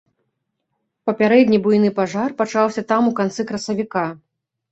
[1.09, 4.05] Папярэдні буйны пажар пачаўся там у канцы красавіка.